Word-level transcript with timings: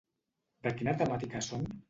De 0.67 0.73
quina 0.79 0.95
temàtica 1.03 1.45
són? 1.51 1.71